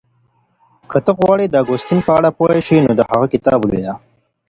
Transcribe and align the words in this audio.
که 0.89 0.97
ته 1.05 1.11
غواړې 1.19 1.45
د 1.47 1.55
اګوستين 1.63 1.99
په 2.07 2.11
اړه 2.17 2.29
پوه 2.37 2.55
شې 2.67 2.77
نو 2.85 2.91
د 2.95 3.01
هغه 3.11 3.25
کتاب 3.33 3.59
ولوله. 3.61 3.93